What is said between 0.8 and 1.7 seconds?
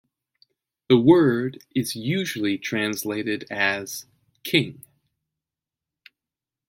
The word